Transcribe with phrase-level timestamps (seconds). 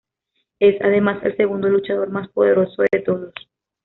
[0.59, 3.33] Es, además, el segundo luchador más poderoso de todos.